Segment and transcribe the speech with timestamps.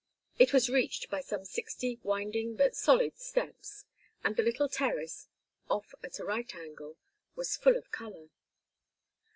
[0.39, 3.85] It was reached by some sixty winding but solid steps,
[4.23, 5.27] and the little terrace,
[5.69, 6.97] off at a right angle,
[7.35, 8.29] was full of color.